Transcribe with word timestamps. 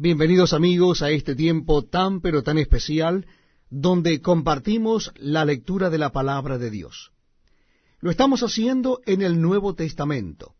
Bienvenidos 0.00 0.52
amigos 0.52 1.02
a 1.02 1.10
este 1.10 1.34
tiempo 1.34 1.82
tan 1.82 2.20
pero 2.20 2.44
tan 2.44 2.56
especial 2.56 3.26
donde 3.68 4.22
compartimos 4.22 5.12
la 5.16 5.44
lectura 5.44 5.90
de 5.90 5.98
la 5.98 6.12
palabra 6.12 6.56
de 6.56 6.70
Dios. 6.70 7.10
Lo 7.98 8.12
estamos 8.12 8.44
haciendo 8.44 9.00
en 9.06 9.22
el 9.22 9.42
Nuevo 9.42 9.74
Testamento, 9.74 10.54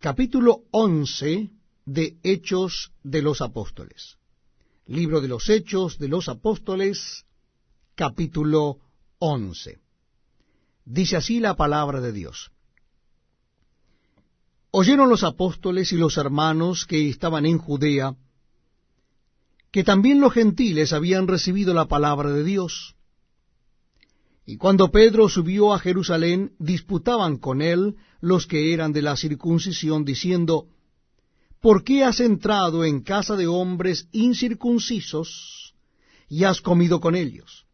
capítulo 0.00 0.64
11 0.72 1.52
de 1.84 2.16
Hechos 2.24 2.90
de 3.04 3.22
los 3.22 3.40
Apóstoles. 3.40 4.16
Libro 4.86 5.20
de 5.20 5.28
los 5.28 5.48
Hechos 5.48 5.96
de 6.00 6.08
los 6.08 6.28
Apóstoles, 6.28 7.26
capítulo 7.94 8.80
11. 9.20 9.78
Dice 10.84 11.16
así 11.16 11.38
la 11.38 11.54
palabra 11.54 12.00
de 12.00 12.10
Dios. 12.10 12.50
Oyeron 14.78 15.08
los 15.08 15.24
apóstoles 15.24 15.90
y 15.94 15.96
los 15.96 16.18
hermanos 16.18 16.84
que 16.84 17.08
estaban 17.08 17.46
en 17.46 17.56
Judea, 17.56 18.14
que 19.72 19.82
también 19.84 20.20
los 20.20 20.34
gentiles 20.34 20.92
habían 20.92 21.26
recibido 21.28 21.72
la 21.72 21.86
palabra 21.86 22.30
de 22.30 22.44
Dios. 22.44 22.94
Y 24.44 24.58
cuando 24.58 24.90
Pedro 24.90 25.30
subió 25.30 25.72
a 25.72 25.78
Jerusalén, 25.78 26.52
disputaban 26.58 27.38
con 27.38 27.62
él 27.62 27.96
los 28.20 28.46
que 28.46 28.74
eran 28.74 28.92
de 28.92 29.00
la 29.00 29.16
circuncisión, 29.16 30.04
diciendo, 30.04 30.66
¿Por 31.62 31.82
qué 31.82 32.04
has 32.04 32.20
entrado 32.20 32.84
en 32.84 33.00
casa 33.00 33.34
de 33.34 33.46
hombres 33.46 34.08
incircuncisos 34.12 35.74
y 36.28 36.44
has 36.44 36.60
comido 36.60 37.00
con 37.00 37.14
ellos? 37.14 37.64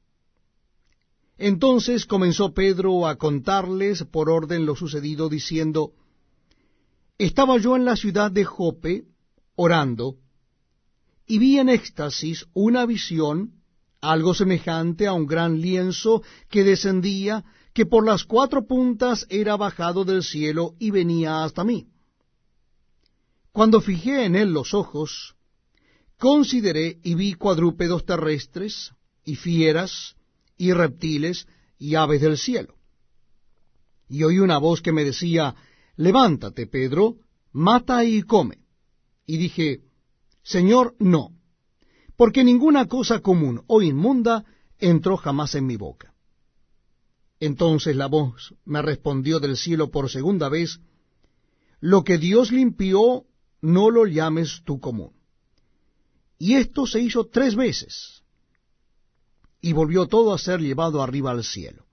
Entonces 1.37 2.07
comenzó 2.07 2.55
Pedro 2.55 3.09
a 3.09 3.17
contarles 3.17 4.05
por 4.05 4.31
orden 4.31 4.67
lo 4.67 4.77
sucedido, 4.77 5.29
diciendo, 5.29 5.95
estaba 7.19 7.59
yo 7.59 7.77
en 7.77 7.85
la 7.85 7.97
ciudad 7.97 8.31
de 8.31 8.45
Jope 8.45 9.05
orando, 9.55 10.17
y 11.27 11.39
vi 11.39 11.59
en 11.59 11.69
éxtasis 11.69 12.47
una 12.53 12.85
visión, 12.87 13.63
algo 14.01 14.35
semejante 14.35 15.07
a 15.07 15.13
un 15.13 15.27
gran 15.27 15.61
lienzo 15.61 16.23
que 16.51 16.65
descendía, 16.65 17.45
que 17.73 17.87
por 17.87 18.05
las 18.05 18.25
cuatro 18.25 18.67
puntas 18.67 19.27
era 19.31 19.57
bajado 19.57 20.05
del 20.05 20.23
cielo 20.23 20.75
y 20.79 20.91
venía 20.91 21.45
hasta 21.45 21.65
mí. 21.65 21.87
Cuando 23.53 23.81
fijé 23.81 24.25
en 24.25 24.35
él 24.35 24.53
los 24.53 24.75
ojos, 24.75 25.35
consideré 26.19 26.99
y 27.03 27.15
vi 27.15 27.35
cuadrúpedos 27.35 28.05
terrestres, 28.05 28.93
y 29.25 29.37
fieras, 29.37 30.17
y 30.57 30.73
reptiles, 30.73 31.47
y 31.79 31.95
aves 31.95 32.21
del 32.21 32.39
cielo. 32.39 32.75
Y 34.09 34.25
oí 34.25 34.39
una 34.39 34.59
voz 34.59 34.83
que 34.83 34.93
me 34.93 35.05
decía, 35.05 35.55
levántate, 35.97 36.67
Pedro, 36.67 37.17
mata 37.53 38.05
y 38.05 38.23
come. 38.23 38.59
Y 39.27 39.39
dije, 39.39 39.81
Señor, 40.43 40.97
no, 40.99 41.31
porque 42.17 42.45
ninguna 42.45 42.87
cosa 42.87 43.21
común 43.21 43.63
o 43.67 43.83
inmunda 43.83 44.45
entró 44.79 45.17
jamás 45.17 45.55
en 45.55 45.67
mi 45.67 45.77
boca. 45.77 46.15
Entonces 47.41 47.97
la 47.97 48.07
voz 48.07 48.55
me 48.65 48.83
respondió 48.83 49.41
del 49.41 49.57
cielo 49.57 49.91
por 49.91 50.11
segunda 50.11 50.49
vez, 50.49 50.79
lo 51.81 52.05
que 52.05 52.19
Dios 52.19 52.53
limpió, 52.53 53.25
no 53.61 53.91
lo 53.91 54.07
llames 54.07 54.63
tú 54.65 54.79
común. 54.79 55.13
Y 56.39 56.55
esto 56.55 56.87
se 56.87 57.01
hizo 57.01 57.27
tres 57.27 57.57
veces, 57.57 58.23
y 59.61 59.73
volvió 59.73 60.07
todo 60.07 60.33
a 60.33 60.39
ser 60.39 60.61
llevado 60.61 61.03
arriba 61.03 61.31
al 61.31 61.45
cielo. 61.45 61.87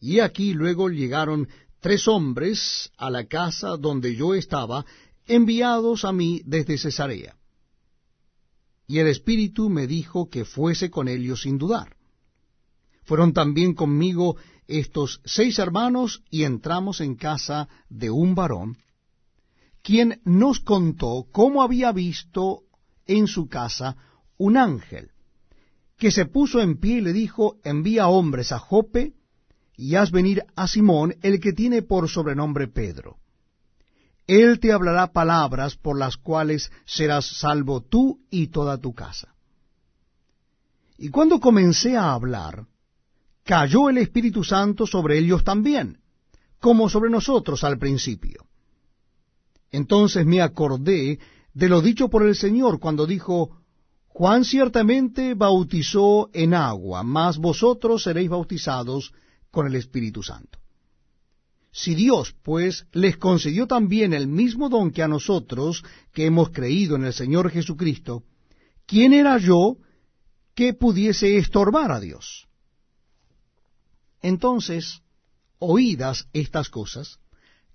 Y 0.00 0.20
aquí 0.20 0.54
luego 0.54 0.88
llegaron 0.88 1.48
tres 1.80 2.08
hombres 2.08 2.90
a 2.96 3.10
la 3.10 3.26
casa 3.26 3.76
donde 3.76 4.14
yo 4.14 4.34
estaba, 4.34 4.84
enviados 5.26 6.04
a 6.04 6.12
mí 6.12 6.42
desde 6.44 6.78
Cesarea. 6.78 7.36
Y 8.86 8.98
el 8.98 9.08
Espíritu 9.08 9.68
me 9.68 9.86
dijo 9.86 10.30
que 10.30 10.44
fuese 10.44 10.90
con 10.90 11.08
ellos 11.08 11.42
sin 11.42 11.58
dudar. 11.58 11.96
Fueron 13.04 13.32
también 13.32 13.74
conmigo 13.74 14.36
estos 14.66 15.20
seis 15.24 15.58
hermanos 15.58 16.22
y 16.30 16.44
entramos 16.44 17.00
en 17.00 17.14
casa 17.14 17.68
de 17.88 18.10
un 18.10 18.34
varón, 18.34 18.78
quien 19.82 20.20
nos 20.24 20.60
contó 20.60 21.26
cómo 21.32 21.62
había 21.62 21.92
visto 21.92 22.64
en 23.06 23.26
su 23.26 23.48
casa 23.48 23.96
un 24.36 24.56
ángel, 24.56 25.10
que 25.96 26.10
se 26.10 26.26
puso 26.26 26.60
en 26.60 26.78
pie 26.78 26.98
y 26.98 27.00
le 27.00 27.12
dijo, 27.12 27.56
envía 27.64 28.08
hombres 28.08 28.52
a 28.52 28.58
Jope, 28.58 29.14
y 29.78 29.94
haz 29.94 30.10
venir 30.10 30.42
a 30.56 30.66
Simón, 30.66 31.14
el 31.22 31.38
que 31.38 31.52
tiene 31.52 31.82
por 31.82 32.08
sobrenombre 32.08 32.66
Pedro. 32.66 33.16
Él 34.26 34.58
te 34.58 34.72
hablará 34.72 35.12
palabras 35.12 35.76
por 35.76 35.96
las 35.96 36.16
cuales 36.16 36.70
serás 36.84 37.24
salvo 37.24 37.80
tú 37.80 38.18
y 38.28 38.48
toda 38.48 38.76
tu 38.78 38.92
casa. 38.92 39.32
Y 40.98 41.10
cuando 41.10 41.38
comencé 41.38 41.96
a 41.96 42.12
hablar, 42.12 42.66
cayó 43.44 43.88
el 43.88 43.98
Espíritu 43.98 44.42
Santo 44.42 44.84
sobre 44.84 45.16
ellos 45.16 45.44
también, 45.44 46.00
como 46.58 46.88
sobre 46.88 47.08
nosotros 47.08 47.62
al 47.62 47.78
principio. 47.78 48.46
Entonces 49.70 50.26
me 50.26 50.42
acordé 50.42 51.20
de 51.54 51.68
lo 51.68 51.80
dicho 51.80 52.08
por 52.08 52.26
el 52.26 52.34
Señor 52.34 52.80
cuando 52.80 53.06
dijo, 53.06 53.60
Juan 54.08 54.44
ciertamente 54.44 55.34
bautizó 55.34 56.30
en 56.32 56.52
agua, 56.52 57.04
mas 57.04 57.38
vosotros 57.38 58.02
seréis 58.02 58.28
bautizados 58.28 59.12
con 59.50 59.66
el 59.66 59.74
Espíritu 59.74 60.22
Santo. 60.22 60.58
Si 61.70 61.94
Dios, 61.94 62.34
pues, 62.42 62.86
les 62.92 63.16
concedió 63.18 63.66
también 63.66 64.12
el 64.12 64.26
mismo 64.26 64.68
don 64.68 64.90
que 64.90 65.02
a 65.02 65.08
nosotros, 65.08 65.84
que 66.12 66.26
hemos 66.26 66.50
creído 66.50 66.96
en 66.96 67.04
el 67.04 67.12
Señor 67.12 67.50
Jesucristo, 67.50 68.24
¿quién 68.86 69.12
era 69.12 69.38
yo 69.38 69.76
que 70.54 70.74
pudiese 70.74 71.36
estorbar 71.36 71.92
a 71.92 72.00
Dios? 72.00 72.48
Entonces, 74.22 75.02
oídas 75.58 76.28
estas 76.32 76.68
cosas, 76.70 77.20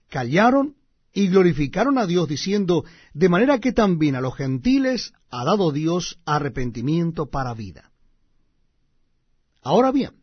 callaron 0.09 0.75
y 1.13 1.27
glorificaron 1.27 1.97
a 1.97 2.07
Dios 2.07 2.27
diciendo, 2.27 2.83
de 3.13 3.29
manera 3.29 3.59
que 3.59 3.71
también 3.71 4.15
a 4.15 4.21
los 4.21 4.35
gentiles 4.35 5.13
ha 5.29 5.45
dado 5.45 5.71
Dios 5.71 6.19
arrepentimiento 6.25 7.27
para 7.29 7.53
vida. 7.53 7.91
Ahora 9.61 9.91
bien, 9.91 10.22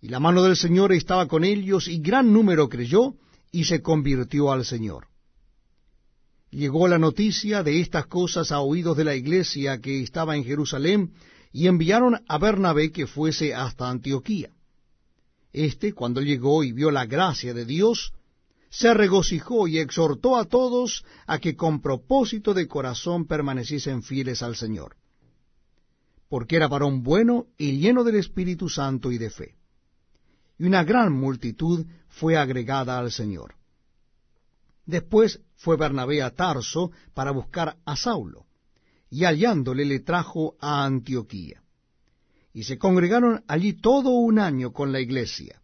Y 0.00 0.08
la 0.08 0.20
mano 0.20 0.42
del 0.44 0.56
Señor 0.56 0.92
estaba 0.92 1.26
con 1.26 1.44
ellos, 1.44 1.88
y 1.88 1.98
gran 1.98 2.32
número 2.32 2.68
creyó, 2.68 3.14
y 3.50 3.64
se 3.64 3.82
convirtió 3.82 4.52
al 4.52 4.64
Señor. 4.64 5.08
Llegó 6.50 6.86
la 6.86 6.98
noticia 6.98 7.62
de 7.62 7.80
estas 7.80 8.06
cosas 8.06 8.52
a 8.52 8.60
oídos 8.60 8.96
de 8.96 9.04
la 9.04 9.16
iglesia 9.16 9.80
que 9.80 10.02
estaba 10.02 10.36
en 10.36 10.44
Jerusalén, 10.44 11.12
y 11.52 11.66
enviaron 11.66 12.22
a 12.28 12.38
Bernabé 12.38 12.92
que 12.92 13.06
fuese 13.06 13.54
hasta 13.54 13.88
Antioquía. 13.88 14.50
Este, 15.52 15.92
cuando 15.94 16.20
llegó 16.20 16.62
y 16.62 16.72
vio 16.72 16.90
la 16.90 17.06
gracia 17.06 17.52
de 17.52 17.64
Dios, 17.64 18.12
se 18.70 18.94
regocijó 18.94 19.66
y 19.66 19.78
exhortó 19.78 20.36
a 20.36 20.44
todos 20.44 21.04
a 21.26 21.38
que 21.38 21.56
con 21.56 21.80
propósito 21.80 22.54
de 22.54 22.68
corazón 22.68 23.26
permaneciesen 23.26 24.02
fieles 24.02 24.42
al 24.42 24.56
Señor, 24.56 24.96
porque 26.28 26.56
era 26.56 26.68
varón 26.68 27.02
bueno 27.02 27.46
y 27.56 27.78
lleno 27.78 28.04
del 28.04 28.16
Espíritu 28.16 28.68
Santo 28.68 29.10
y 29.10 29.18
de 29.18 29.30
fe 29.30 29.57
y 30.58 30.64
una 30.64 30.84
gran 30.84 31.12
multitud 31.12 31.86
fue 32.08 32.36
agregada 32.36 32.98
al 32.98 33.12
Señor. 33.12 33.54
Después 34.84 35.40
fue 35.56 35.76
Bernabé 35.76 36.22
a 36.22 36.34
Tarso 36.34 36.90
para 37.14 37.30
buscar 37.30 37.76
a 37.84 37.96
Saulo, 37.96 38.46
y 39.10 39.24
hallándole 39.24 39.84
le 39.84 40.00
trajo 40.00 40.56
a 40.60 40.84
Antioquía. 40.84 41.62
Y 42.52 42.64
se 42.64 42.78
congregaron 42.78 43.44
allí 43.46 43.74
todo 43.74 44.10
un 44.10 44.38
año 44.38 44.72
con 44.72 44.90
la 44.90 45.00
iglesia, 45.00 45.60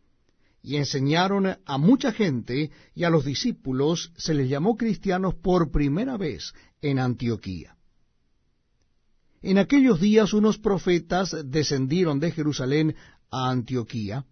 y 0.62 0.76
enseñaron 0.76 1.58
a 1.64 1.78
mucha 1.78 2.12
gente, 2.12 2.70
y 2.94 3.04
a 3.04 3.10
los 3.10 3.24
discípulos 3.24 4.12
se 4.16 4.34
les 4.34 4.48
llamó 4.48 4.76
cristianos 4.76 5.34
por 5.34 5.70
primera 5.70 6.16
vez 6.16 6.52
en 6.80 6.98
Antioquía. 6.98 7.76
En 9.42 9.58
aquellos 9.58 10.00
días 10.00 10.32
unos 10.32 10.58
profetas 10.58 11.36
descendieron 11.44 12.20
de 12.20 12.30
Jerusalén 12.30 12.94
a 13.30 13.50
Antioquía, 13.50 14.24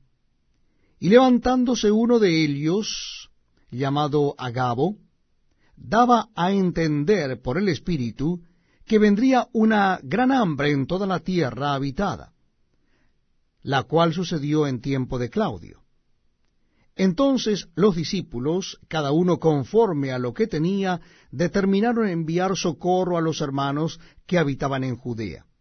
y 1.02 1.08
levantándose 1.08 1.90
uno 1.90 2.20
de 2.20 2.44
ellos, 2.44 3.28
llamado 3.72 4.36
Agabo, 4.38 4.98
daba 5.74 6.28
a 6.36 6.52
entender 6.52 7.42
por 7.42 7.58
el 7.58 7.68
Espíritu 7.68 8.44
que 8.84 9.00
vendría 9.00 9.48
una 9.52 9.98
gran 10.04 10.30
hambre 10.30 10.70
en 10.70 10.86
toda 10.86 11.08
la 11.08 11.18
tierra 11.18 11.74
habitada, 11.74 12.34
la 13.62 13.82
cual 13.82 14.14
sucedió 14.14 14.68
en 14.68 14.80
tiempo 14.80 15.18
de 15.18 15.28
Claudio. 15.28 15.82
Entonces 16.94 17.66
los 17.74 17.96
discípulos, 17.96 18.78
cada 18.86 19.10
uno 19.10 19.40
conforme 19.40 20.12
a 20.12 20.20
lo 20.20 20.32
que 20.32 20.46
tenía, 20.46 21.00
determinaron 21.32 22.06
enviar 22.06 22.56
socorro 22.56 23.18
a 23.18 23.20
los 23.20 23.40
hermanos 23.40 23.98
que 24.24 24.38
habitaban 24.38 24.84
en 24.84 24.94
Judea. 24.94 25.46